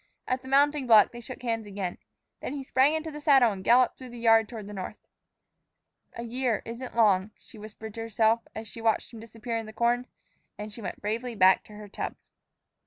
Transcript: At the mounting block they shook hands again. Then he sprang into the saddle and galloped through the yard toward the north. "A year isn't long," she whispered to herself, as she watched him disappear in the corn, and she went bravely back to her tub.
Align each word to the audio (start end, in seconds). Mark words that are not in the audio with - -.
At 0.27 0.41
the 0.41 0.47
mounting 0.47 0.87
block 0.87 1.11
they 1.11 1.19
shook 1.21 1.43
hands 1.43 1.67
again. 1.67 1.99
Then 2.39 2.53
he 2.53 2.63
sprang 2.63 2.95
into 2.95 3.11
the 3.11 3.21
saddle 3.21 3.51
and 3.51 3.63
galloped 3.63 3.99
through 3.99 4.09
the 4.09 4.17
yard 4.17 4.49
toward 4.49 4.65
the 4.65 4.73
north. 4.73 4.97
"A 6.13 6.23
year 6.23 6.63
isn't 6.65 6.95
long," 6.95 7.29
she 7.39 7.59
whispered 7.59 7.93
to 7.93 8.01
herself, 8.01 8.41
as 8.55 8.67
she 8.67 8.81
watched 8.81 9.13
him 9.13 9.19
disappear 9.19 9.57
in 9.59 9.67
the 9.67 9.73
corn, 9.73 10.07
and 10.57 10.73
she 10.73 10.81
went 10.81 11.01
bravely 11.03 11.35
back 11.35 11.63
to 11.65 11.73
her 11.73 11.87
tub. 11.87 12.15